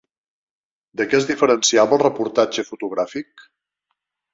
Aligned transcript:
De 1.01 1.07
què 1.11 1.19
es 1.21 1.29
diferenciava 1.33 1.95
el 2.01 2.03
reportatge 2.07 2.69
fotogràfic? 2.73 3.51